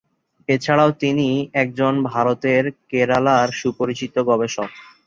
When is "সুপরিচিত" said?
3.59-4.15